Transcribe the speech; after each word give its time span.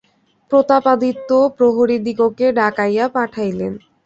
প্রতাপাদিত্য 0.51 1.29
প্রহরীদিগকে 1.57 2.45
ডাকাইয়া 2.51 3.05
পাঠাইলেন। 3.07 3.73